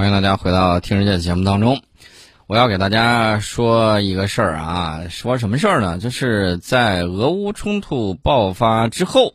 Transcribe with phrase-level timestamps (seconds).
[0.00, 1.82] 欢迎大家回到《听世界》的节目当中。
[2.46, 5.98] 我要给大家说一个事儿啊，说什么事儿呢？
[5.98, 9.34] 就是在俄乌冲突爆发之后，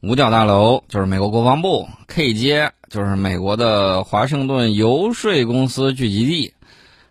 [0.00, 6.54] 五角大楼就是美国国防部，K 街就是美国的华盛顿游说公司聚集地，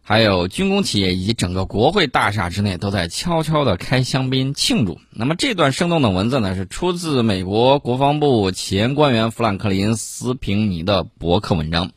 [0.02, 5.00] 还有军工企业以及整个国会大厦之内都在悄悄地开香槟庆祝。
[5.12, 11.92] 那么这段生动的文字呢，是出自美国国防部前官员富兰克林·斯平尼的博客文章。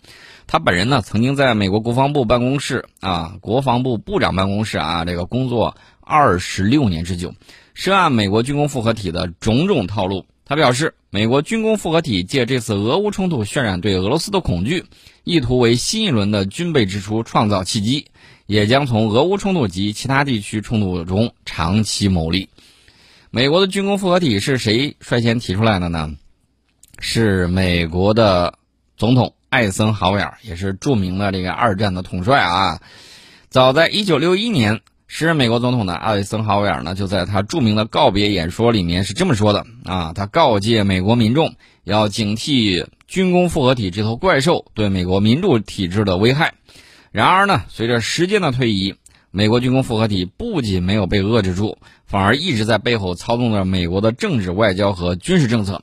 [0.52, 7.34] 他本人呢，曾经在美国国防部办公室啊，国防部部长办公室啊，这个工作二十六年之久，
[7.72, 10.26] 涉案美国军工复合体的种种套路。
[10.44, 14.84] 他表示，美国军工复合体借这次俄乌冲突渲染对俄罗斯的恐惧，
[15.24, 18.08] 意图为新一轮的军备支出创造契机，
[18.44, 22.50] 也将从俄乌冲突及其他地区冲突中长期牟利。
[23.30, 26.12] 美国的军工复合体是谁率先提出来的呢？
[26.98, 28.52] 是美国的
[28.98, 29.32] 总统。
[29.52, 32.80] 艾森豪威尔也是著名的这个二战的统帅啊，
[33.50, 46.54] 早在一九六一年，时任美国总统的艾森豪威尔呢，就在他著名的告别演说里面是这么说的啊，他告诫美国民众要警惕军工复合体这头怪兽对美国民主体制的危害。
[47.10, 48.94] 然而呢，随着时间的推移，
[49.30, 55.82] 美国军工复合体不仅没有被遏制住，反而一直在背后操纵着美国的政治、外交和军事政策。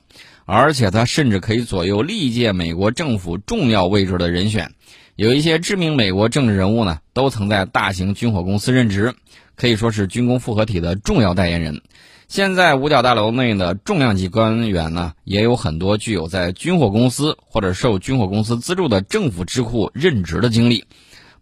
[0.52, 4.72] 而且他甚至可以左右历届美国政府重要位置的人选，
[5.14, 9.14] 有一些知名美国政治人物呢，都曾在大型军火公司任职，
[9.54, 11.82] 可以说是军工复合体的重要代言人。
[12.26, 20.84] 现在五角大楼内的重量级官员呢，也有很多具有在军火公司或者受军火公司资助的政府智库任职的经历。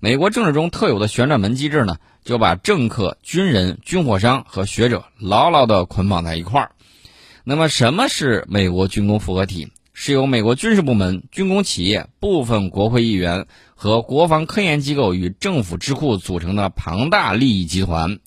[0.01, 6.73] 美国政治中特有的旋转门机制呢，就把政客、军人、军火商和学者牢牢地捆绑在一块儿。
[7.51, 9.69] 那么，什么是美国军工复合体？
[9.95, 18.19] 是由美国军事部门、军工企业、部分国会议员和国防科研机构与政府智库组成的庞大利益集团。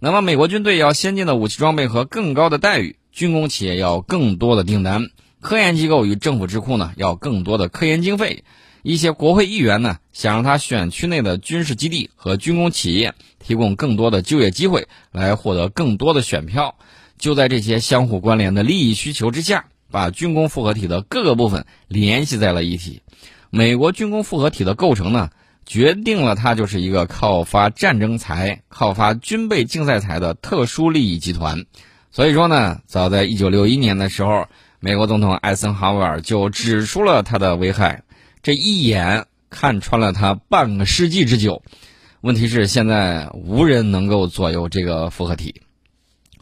[0.00, 8.42] 那么，美国军队要先进的武器装备和更高的待遇，军工企业要更多的订单，科研机构与政府智库呢要更多的科研经费，
[8.82, 16.74] 一些国会议员呢想让他选区内的军事基地和军工企业提供更多的就业机会，来获得更多的选票。
[17.18, 23.02] 就在这些相互关联的利益需求之下，把军工复合体的各个部分联系在了一起。
[23.50, 25.30] 美国军工复合体的构成呢，
[25.64, 31.64] 决定了它就是一个靠发战争财、靠发军备竞赛财的特殊利益集团。
[32.10, 34.46] 所以说呢，早在1961年的时候，
[34.80, 38.02] 美国总统艾森豪威尔就指出了它的危害，
[38.42, 41.62] 这一眼看穿了它半个世纪之久。
[42.20, 45.62] 问题是现在无人能够左右这个复合体。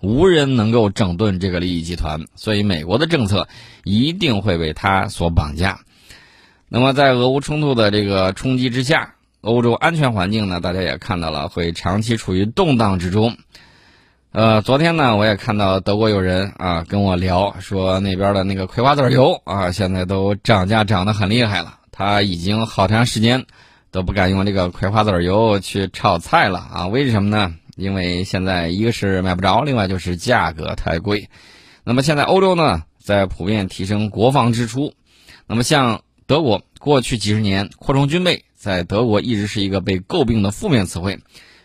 [0.05, 3.49] 无人能够整顿这个利益集团，所以美国的政策
[3.83, 5.81] 一定会被他所绑架。
[6.69, 13.37] 那么，在俄乌冲突的这个冲击之下，欧洲安全环境呢，大家也看到了，会长期处于动荡之中。
[14.33, 23.47] 呃，昨天呢，我也看到德国有人啊跟我聊，说那边的那个葵花籽油啊，现在都涨价涨得很厉害了，他已经好长时间
[23.93, 26.87] 都不敢用这个葵花籽油去炒菜了啊？
[26.89, 27.55] 为什么呢？
[27.77, 31.29] 因为现在一个是买不着，另外就是价格太贵。
[31.85, 34.95] 那么现在欧洲呢，在普遍提升国防支出。
[35.47, 41.19] 那么像德国，过去几十年扩充军备，在德国一直是一个被诟病的负面词汇。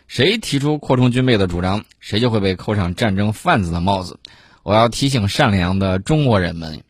[0.06, 4.18] 谁提出扩充军备的主张，谁就会被扣上战争贩子的帽子。
[4.62, 6.82] 我要提醒善良的中国人们。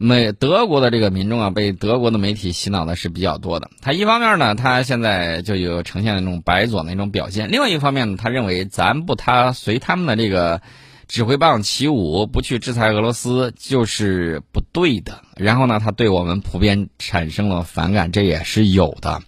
[0.00, 3.68] 美德国的这个民众啊，被德国的媒体洗脑的是比较多的。
[3.82, 10.62] 他一方面呢，他现在就有呈现那种白左那种表现；另外一方面呢，他认为咱不他随他们的这个
[11.08, 15.22] 指挥棒起舞，不去制裁俄罗斯就是不对的。
[15.36, 19.20] 然后呢，他对我们普遍产生了反感，这也是有的。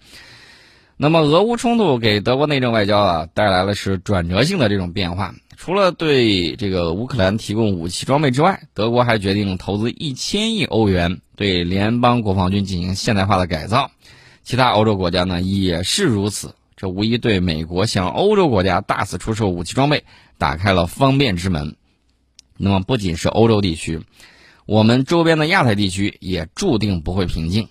[1.03, 5.33] 那么，俄乌冲突给德国内政外交啊带来了是转折性的这种变化。
[5.57, 13.89] 除了对这个乌克兰提供武器装备之外，德国还决定投资一千亿欧元对联邦国防军进行现代化的改造。
[14.43, 20.03] 其他欧洲国家呢也是如此，这无疑对美国向欧洲国家大肆出售武器装备
[20.37, 21.77] 打开了方便之门。
[22.57, 24.01] 那么，不仅是欧洲地区，
[24.67, 27.69] 我们周边的亚太地区也注定不会平静。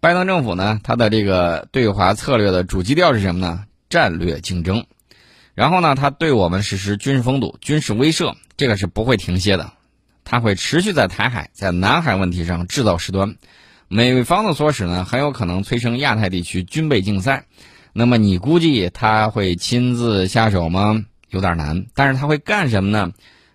[0.00, 3.64] 拜登政府呢，他的这个对华策略的主基调是什么呢？
[3.90, 4.86] 战略竞争。
[5.54, 9.72] 然后呢，他对我们实施军事封堵、军事威慑，这个是不会停歇的，
[10.24, 13.36] 他会持续在台海、在南海问题上制造事端。
[13.88, 17.44] 美方的唆使呢，很有可能催生亚太地区军备竞赛。
[17.92, 21.04] 那么你估计他会亲自下手吗？
[21.28, 21.84] 有点难。
[21.94, 23.12] 但是他会干什么呢？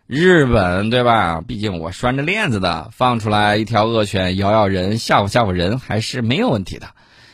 [0.07, 1.41] 日本对吧？
[1.41, 6.89] 毕竟我拴着链子的，放出来一条恶犬咬咬人，吓唬吓唬人还是没有问题的。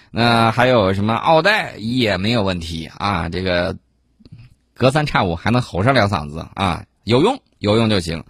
[0.09, 3.77] 那还有什么奥黛也没有问题啊，这个
[4.73, 8.23] 隔三差五还能吼上两嗓子啊，有用有用就行。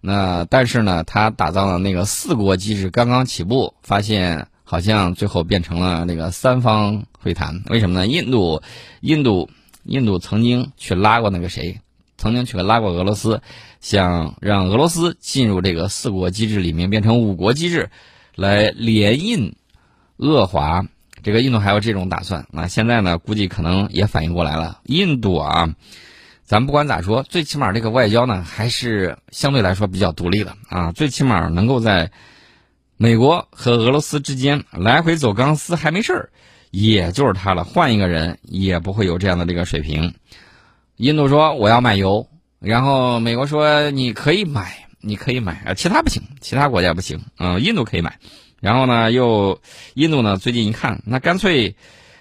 [0.00, 7.62] 那但是呢，他打造的那个四国机制刚刚起步，发现好像最后变成了那个三方会谈。
[7.68, 8.06] 为什么呢？
[8.06, 8.62] 印度，
[9.00, 9.50] 印度，
[9.84, 11.80] 印度曾经去拉过那个谁，
[12.24, 13.42] 曾经去拉过俄罗斯，
[13.82, 17.90] 想让俄罗斯进入这个四国机制里面，变成五国机制，
[18.34, 19.54] 来联印
[20.16, 20.86] 俄华。
[21.22, 22.46] 这个印度还有这种打算。
[22.50, 24.80] 那现在呢，估计可能也反应过来了。
[24.84, 25.74] 印度啊。
[26.44, 30.92] 咱不管咋说，最起码这个外交呢，还是相对来说比较独立的啊。
[30.92, 32.10] 最起码能够在
[32.96, 36.30] 美国和俄罗斯之间来回走钢丝还没事儿，
[36.70, 37.64] 也就是他了。
[37.64, 40.14] 换一个人也不会有这样的这个水平。
[40.96, 42.26] 印度说我要买油，
[42.60, 48.16] 然后美国说你可以买，你可以买啊，其他不行，其他国家不行啊，印度可以买。
[48.60, 49.60] 然后呢，又
[49.94, 51.74] 印度呢，最近一看，那干脆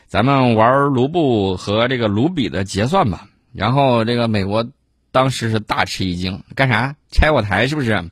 [0.07, 3.27] 咱们玩卢布和这个卢比的结算吧。
[3.53, 4.65] 然后这个美国
[5.11, 8.03] 当时是大吃一惊，干啥拆我台是不是？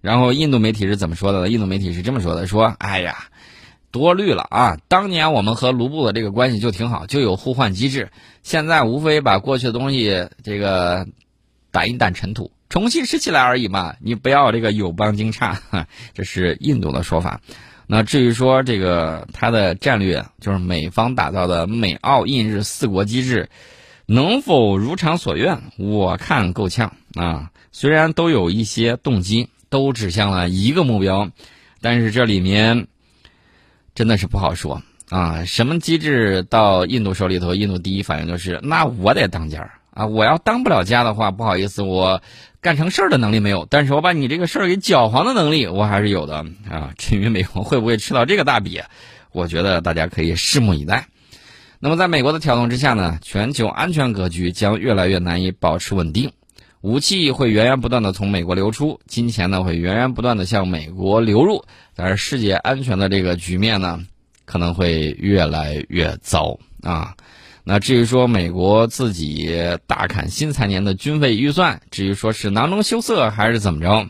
[0.00, 1.48] 然后印度媒体是怎么说的？
[1.50, 3.26] 印度媒体是这么说的：说，哎呀，
[3.90, 4.78] 多虑了啊！
[4.88, 8.10] 当年我们和卢布的这个关系就挺好，就有互换机制。
[8.42, 11.06] 现在无非把过去的东西这个
[11.72, 13.94] 掸一掸尘土，重新拾起来而已嘛。
[14.00, 15.56] 你不要这个友邦惊诧，
[16.14, 17.40] 这是印度的说法。
[17.86, 23.48] 那至于说这个 它的战略，就是美方打造的美澳印日四国机制。
[24.06, 25.60] 能否如偿所愿？
[25.78, 27.52] 我看够呛啊！
[27.70, 31.30] 虽然都有一些动机，都指向了一个目标，
[31.80, 32.88] 但是这里面
[34.00, 34.80] 真的是不好说
[35.10, 35.44] 啊！
[35.44, 40.06] 什么机制到印度手里头，印度第一反应就是：那我得当家啊！
[40.06, 42.22] 我要当不了家的话，不好意思，我
[42.62, 46.94] 干成事儿的能力没有，但是我把你这个事儿给搅黄的能力我还是有的啊！
[46.96, 48.80] 至于美国会不会吃到这个大笔，
[49.32, 51.06] 我觉得大家可以拭目以待。
[51.78, 56.32] 那么，在美国的挑动之下呢，全球安全格局将越来越难以保持稳定，
[56.82, 64.00] 武器会源源不断的从美国流出，金钱呢会源源不断的向美国流入，但是世界安全的这个局面呢，
[64.46, 67.16] 可能会越来越糟啊。
[67.64, 69.54] 那至于说美国自己
[69.86, 74.08] 大砍新财年的军费预算，至于说是囊中羞涩还是怎么着，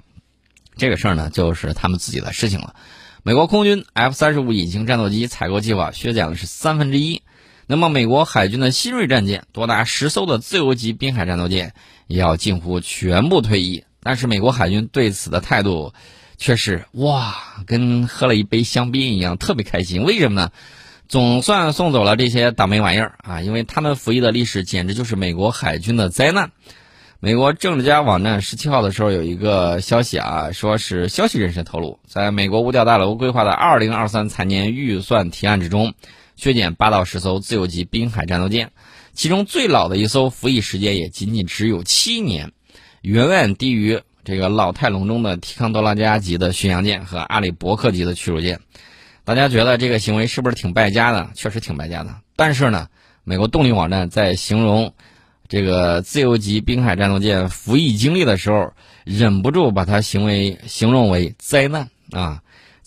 [0.77, 2.77] 这个事儿呢，就是他们自己的事情了。
[3.25, 7.23] 美国空军 F 三十五隐形战斗机采购计划削减了是三分之一。
[7.67, 11.75] 那么，美国海军的新锐战舰多达十艘的自由级滨海战斗舰
[12.11, 13.85] 也要近乎全部退役。
[14.03, 15.95] 但是，美国海军对此的态度
[16.37, 17.35] 却是哇，
[17.67, 20.03] 跟喝了一杯香槟一样，特别开心。
[20.03, 20.51] 为什么呢？
[21.09, 23.41] 总算送走了这些倒霉玩意儿啊！
[23.41, 26.51] 因为他们服役的历史简直就是美国海军的灾难。
[27.21, 35.95] 美国政治家网站十七号的时候有一个消息啊，说是消息人士透露，在美国五角大楼规划的二零二三财年预算提案之中。
[36.37, 38.71] 削减八到十艘自由级滨海战斗舰，
[39.21, 42.53] 其中最老的一艘服役时间也仅仅只有七年，
[43.03, 48.61] 远远低于这个老态龙钟的提康多拉加级的巡洋舰和阿里伯克级的驱逐舰。
[49.23, 51.29] 大家觉得这个行为是不是挺败家的？
[51.35, 52.17] 确实挺败家的。
[52.35, 52.89] 但是呢，
[53.23, 54.95] 美国动力网站在形容
[55.49, 58.73] 这个自由级滨海战斗舰服役经历的时候，
[59.05, 62.41] 忍不住把它行为形容为灾难啊。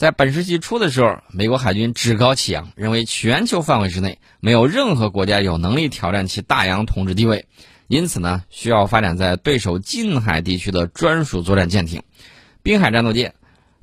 [0.04, 7.46] 在本世纪初的时候，美国海军趾高气扬，认为全球范围之内没有任何国家有能力挑战其大洋统治地位，
[7.88, 12.04] 因此呢，需要发展在对手近海地区的专属作战舰艇，
[12.64, 13.34] 滨海战斗舰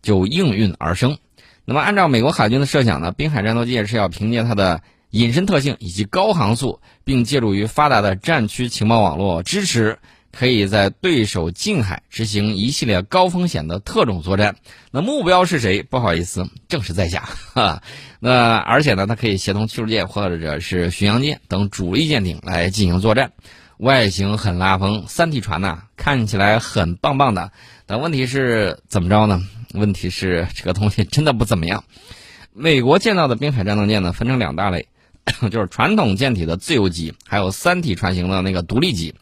[0.03, 1.17] 就应运而生。
[1.65, 9.99] 那么，按照美国海军的设想呢，滨海战斗舰是要凭借它的隐身特性以及高航速，并借助于发达的战区情报网络支持。
[10.33, 14.57] 可以在对手近海执行一系列高风险的特种作战。
[14.91, 15.83] 那目标是谁？
[15.83, 17.29] 不好意思，正是在下。
[17.55, 17.83] 哈，
[18.21, 23.33] 那而且呢，它可以协同驱逐舰或者是巡洋舰等主力舰艇来进行作战。
[23.77, 27.51] 外形很拉风，三体船呐，看起来很棒棒的。
[27.87, 29.43] 但问题是怎么着呢？
[29.73, 31.85] 问题是这个东西真的不怎么样。
[32.53, 34.89] 美国建造的滨海战斗舰呢，分成两大类，
[35.51, 39.15] 就是传统舰体的自由级，还有三体船型的那个独立级。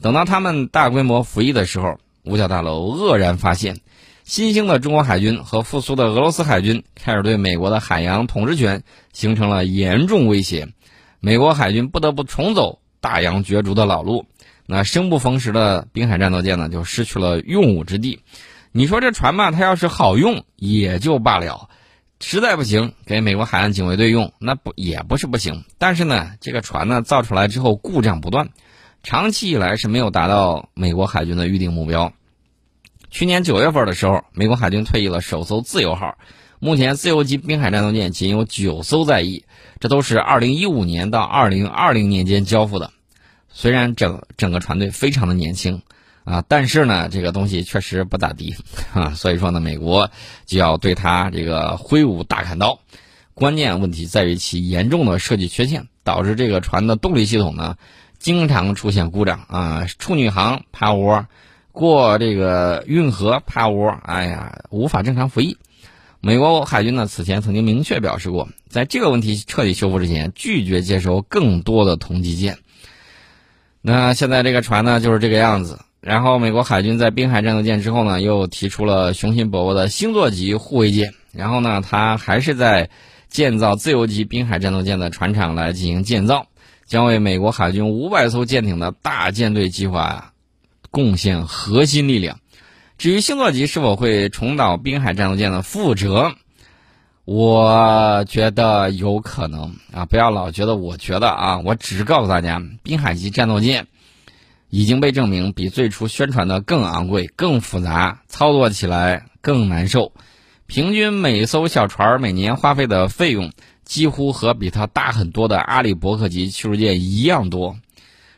[0.00, 3.80] 等到他们大规模服役的时候，五角大楼愕然发现，
[4.24, 10.68] 新兴的中国海军和复苏的俄罗斯海军开始对美国的海洋统治权形成了严重威胁。
[11.20, 14.24] 美国海军不得不重走大洋角逐的老路，
[14.64, 18.20] 那生不逢时的滨海战斗舰呢，就失去了用武之地。
[18.72, 21.68] 你说这船吧，它要是好用也就罢了，
[22.20, 25.64] 实在不行给美国海岸警卫队用，那不也不是不行。
[25.76, 28.48] 但是呢，这个船呢造出来之后故障不断。
[29.02, 32.12] 长期以来是没有达到美国海军的预定目标。
[33.10, 36.18] 去年九月份的时候，美国海军退役了首艘自由号，
[36.58, 39.44] 目前自由级滨海战斗舰仅有九艘在役，
[39.80, 42.92] 这都是2015年到2020年间交付的。
[43.48, 45.82] 虽然整整个船队非常的年轻
[46.22, 48.54] 啊，但是呢，这个东西确实不咋地
[48.94, 49.10] 啊。
[49.14, 50.10] 所以说呢，美国
[50.46, 52.78] 就要对它这个挥舞大砍刀。
[53.34, 57.76] 关键问题在于其严重的设计缺陷，导致这个船的动力系统呢
[58.20, 61.26] 经常出现故障啊，处女航趴窝，
[61.72, 65.56] 过这个运河趴窝，哎呀，无法正常服役。
[66.20, 72.58] 美国海军呢此前曾经明确表示过，在这个问题彻底修复之前，拒绝接收更多的同级舰。
[73.80, 75.80] 那现在这个船呢就是这个样子。
[76.02, 81.14] 然后美国海军在滨海战斗舰之后呢，又提出了雄心勃勃的星座级护卫舰。
[81.32, 82.90] 然后呢，它还是在。
[83.30, 86.48] 建造自由级滨海战斗舰的船厂来进行建造，
[86.90, 90.32] 将为美国海军五百艘舰艇的大舰队计划呀
[90.90, 92.40] 贡献核心力量。
[92.98, 96.34] 至于星座级是否会重蹈滨海战斗舰的覆辙，
[97.24, 100.04] 我觉得有可能啊！
[100.04, 103.86] 不要老觉得我觉得啊，我只告诉大家，滨海级战斗舰
[104.68, 110.12] 已经被证明比最初宣传的更昂贵、更复杂，操作起来更难受。
[110.66, 113.52] 平均每艘小船每年花费的费用
[113.90, 117.76] 几乎和比它大很多的阿里伯克级驱逐舰一样多。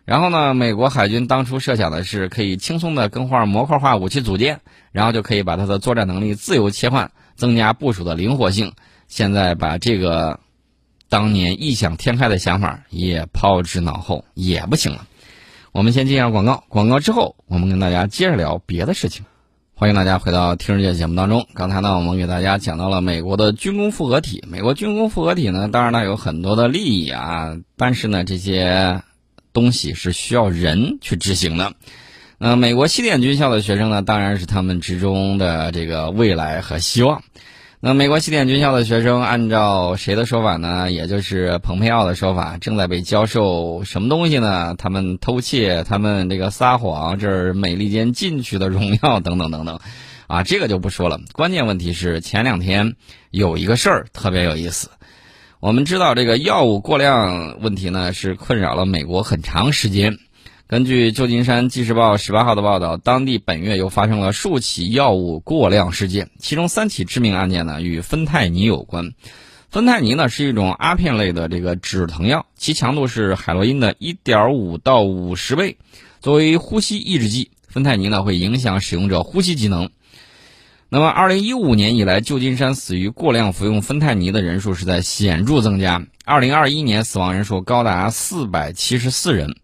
[0.07, 8.73] 然后呢，美国海军当初设想的是可以轻松的更换模块化武器组件，然后就可以把它的作战能力自由切换，增加部署的灵活性。
[9.09, 10.41] 现在把这个
[11.11, 15.07] 当年异想天开的想法也抛之脑后，也不行了。
[15.71, 19.27] 我们先进一下广告，广告之后我们跟大家接着聊别的事情。
[19.83, 21.45] 欢迎大家回到《听世界》节目当中。
[21.55, 24.45] 刚才呢，我们给大家讲到了美国的军工复合体。
[24.47, 29.03] 美国军工复合体呢，当然呢有很多的利益啊，但是呢，这些
[29.53, 31.73] 东西是需要人去执行的。
[32.39, 37.25] 那美国西点军校的学生呢，当然是他们之中的这个未来和希望。
[37.85, 40.93] 那美国西点军校的学生，按照谁的说法呢？
[40.93, 44.77] 也就是蓬佩奥的说法，正在被教授什么东西呢？
[44.79, 49.81] 他们偷窃，他们这个撒谎，这是美利坚进取的荣耀，等等等等，
[50.29, 51.19] 啊，这个就不说了。
[51.33, 52.95] 关键问题是前两天
[53.33, 54.89] 有一个事儿特别有意思。
[55.59, 60.19] 我们知道这个药物过量问题呢，是困扰了美国很长时间。
[60.73, 69.13] 根据旧金山纪事报十八号的报道，当地本月又发生了数起药物过量事件，其中三起致命案件呢与芬太尼有关。
[69.69, 75.77] 芬太尼呢是一种阿片类的这个止疼药，其强度是海洛因的一点五到五十倍。
[76.23, 79.91] 作为呼吸抑制剂，芬太尼呢会影响使用者呼吸机能。
[80.89, 89.55] 那么，二零一五年以来，旧金山死于过量服用芬太尼的人数是在显著增加，二零二一年死亡人数高达四百七十四人。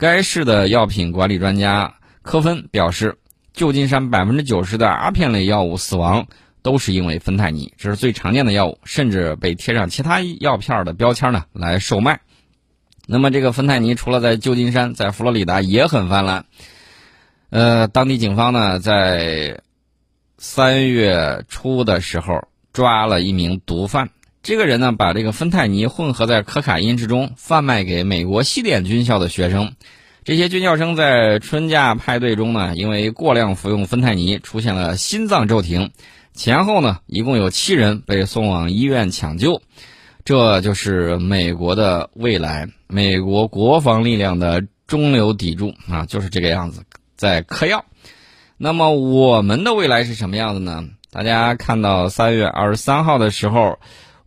[0.00, 3.18] 该市的药品管理专家科芬表示，
[3.52, 6.26] 旧金山百分之九十的阿片类药物死亡
[6.62, 12.22] 都是因为芬太尼，这是最常见的药物，甚至被贴上其他药片的标签呢来售卖。
[13.06, 16.46] 那么，这个芬太尼除了在旧金山，在佛罗里达也很泛滥。
[17.50, 19.60] 呃，当地警方呢在
[20.38, 24.08] 三月初的时候抓了一名毒贩。
[24.42, 29.74] 这个人呢，把这个芬太尼混合在可卡因之中，贩卖给美国西点军校的学生。
[30.24, 35.90] 这些军校生在春假派对中呢，因为过量服用芬太尼，出现了心脏骤停。
[36.32, 39.60] 前后呢，一共有七人被送往医院抢救。
[40.24, 47.84] 这就是美国的未来，美国国防力量的中流砥柱啊，就是这个样子，在嗑药。
[48.56, 50.86] 那么我们的未来是什么样子呢？
[51.10, 53.78] 大家看到三月二十三号的时候。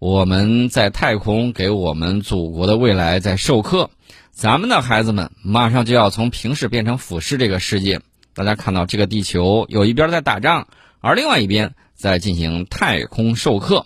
[0.03, 3.89] 我们在太空给我们祖国的未来在授课，
[4.31, 8.01] 咱们的孩子们马上就要从平视变成俯视这个世界。
[8.33, 10.67] 大家看到这个地球有一边在打仗，
[10.99, 13.85] 而另外一边在进行太空授课，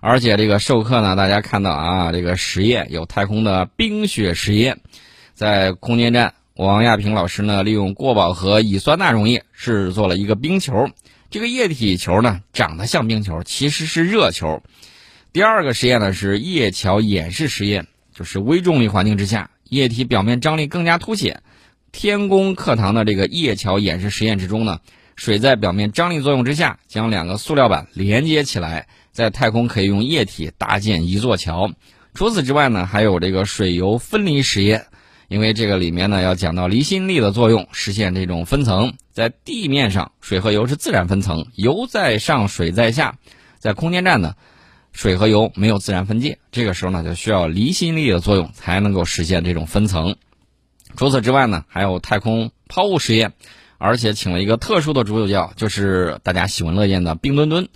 [0.00, 4.80] 而且这个授课呢，大家看到啊，这个实验有太空的冰雪实验，
[5.34, 10.88] 在空间站，王亚平老师呢利用过饱和乙酸钠溶液制作了一个冰球，
[11.28, 14.62] 这个液体球呢长得像冰球，其实是热球。
[15.30, 21.42] 第二个实验呢是液桥演示实验，就是微重力环境之下，液体表面张力更加凸显。
[21.92, 24.80] 天宫课堂的这个液桥演示实验之中呢，
[25.16, 31.70] 水在表面张力作用之下，将两个塑料板连接起来，在太空可以用液体搭建一座桥。
[32.14, 34.86] 除此之外呢，还有这个水油分离实验，
[35.28, 38.94] 因为这个里面呢要讲到离心力的作用，实现这种分层。
[39.12, 43.18] 在地面上，水和油是自然分层，油在上，水在下。
[43.58, 44.34] 在空间站呢。
[44.92, 50.16] 水和油没有自然分界，这个时候呢就需要离心力的作用才能够实现这种分层。
[50.96, 53.32] 除此之外呢，还有太空抛物实验，
[53.78, 57.68] 而且请了一个特殊的主角，就是大家喜闻乐见的冰墩墩。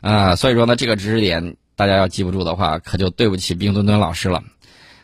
[0.00, 4.42] 啊，所以说呢，这个知识点大家要记不住的话，可就对不起冰墩墩老师了。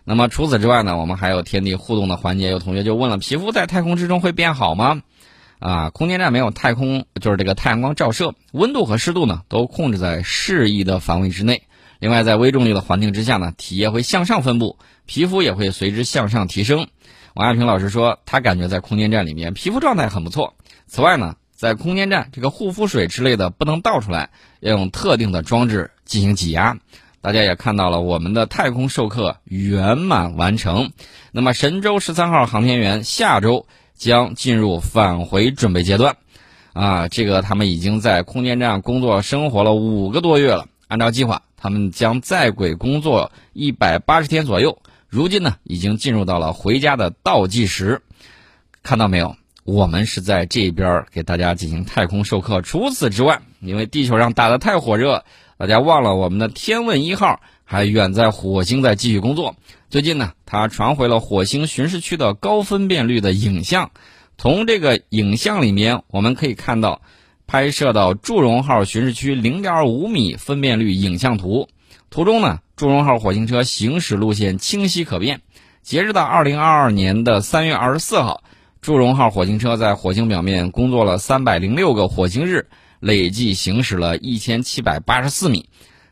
[0.05, 2.51] 那么除此之外呢，我们还有天地互动的环节。
[2.51, 5.03] 有同学就问了：皮肤在太空之中会变好吗？
[5.65, 11.63] 啊，空间站没有太空，就是这个太阳光照射，温度和湿度呢都控制在适宜的范围之内。
[12.01, 16.89] 另外，在微重力的环境之下呢，体液会向上分布，皮肤也会随之向上提升。
[17.33, 20.53] 王亚平老师说，他感觉在空间站里面皮肤状态很不错。
[20.87, 24.29] 此外呢，在空间站这个护肤水之类的不能倒出来，
[24.61, 26.77] 要用特定的装置进行挤压。
[27.23, 30.93] 大家也看到了，我们的太空授课圆满完成。
[31.33, 33.67] 那么神舟十三号航天员下周
[34.05, 36.19] 将进入返回准备阶段，
[36.75, 40.67] 啊，这个他们已经在空间站工作生活了五个多月了。
[40.89, 44.79] 按照计划，他们将在轨工作一百八十天左右。
[45.09, 48.03] 如今呢，已经进入到了回家的倒计时。
[48.83, 49.37] 看到没有？
[49.65, 52.61] 我们是在这边给大家进行太空授课。
[52.61, 55.25] 除此之外，因为地球上打得太火热。
[55.57, 59.55] 大家忘了我们的天问一号还远在火星在继续工作。
[59.89, 63.91] 最近呢，它传回了火星巡视区的高分辨率的影像。
[64.37, 67.01] 从这个影像里面，我们可以看到
[67.47, 71.69] 拍摄到祝融号巡视区0.5米分辨率影像图。
[72.11, 75.41] 图中呢，祝融号火星车行驶路线清晰可辨。
[75.83, 78.43] 截止到2022年的3月24号，
[78.81, 82.67] 祝融号火星车在火星表面工作了306个火星日。
[83.01, 85.69] 累计行驶了一千七百八十四米，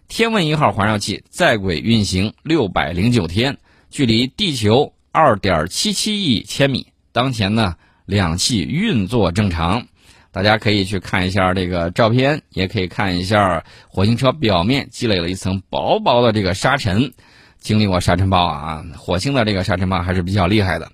[0.08, 3.56] 天问一号环绕器在轨运行六百零九天，
[3.90, 6.86] 距离地球二点七七亿千米。
[7.12, 9.86] 当前呢，两器运作正常。
[10.30, 17.12] 大家可以去看一下这个照片，也可以看一下火星车表面积累了一层薄薄的这个沙尘。
[17.60, 20.90] 经历过沙尘暴啊，火星的这个沙尘暴还是比较厉害的。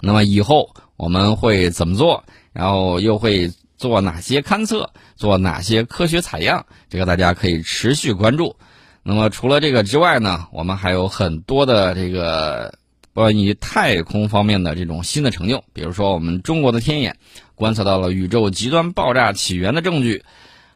[0.00, 2.24] 那么以后我们会怎么做？
[2.52, 3.50] 然后又会？
[3.84, 8.56] 做哪些勘测，做哪些科学采样，这个大家可以持续关注。
[9.02, 12.78] 那么除了这个之外呢，我们还有很多的这个
[13.12, 15.62] 关于太空方面的这种新的成就。
[15.74, 17.18] 比如说，我们中国的天眼
[17.54, 20.24] 观测到了宇宙极端爆炸起源的证据，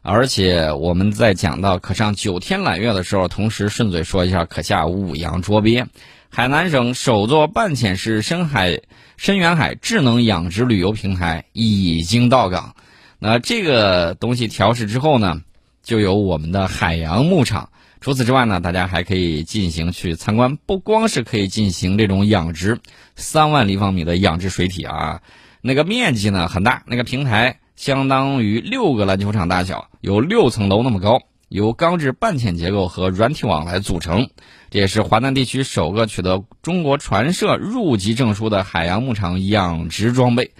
[0.02, 5.86] 而且我们在讲到可上九天揽月的时候，同时顺嘴说一下可下五洋捉鳖。
[6.28, 8.82] 海南省首座半潜式深海
[9.16, 12.76] 深远海智能养殖旅游平台已经到港。
[13.18, 15.42] 那这个东西调试之后呢，
[15.82, 17.70] 就有我们的海洋牧场。
[18.00, 22.78] 除此之外呢，大家还可以进行去参观，不光是可以进行这种养殖，
[23.16, 25.20] 三万立方米的养殖水体啊，
[25.62, 34.30] 那个面积呢很大，那个平台相当于六个篮球场大小，有六层楼那么高，由钢制半潜结构和软体网来组成。
[34.70, 40.52] 这也是华南地区首个取得中国船社入级证书的海洋牧场养殖装备。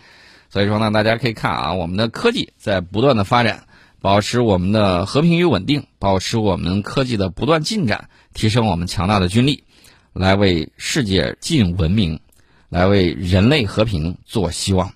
[0.51, 3.65] 所以说呢，大家可以看啊，我们的科技在不断的发展，
[4.01, 9.65] 保持我们的和平与稳定，保持我们科技的不断进展，提升我们强大的军力，
[10.13, 12.21] 来为世界尽文明，
[12.69, 14.93] 来为人类和平做希望。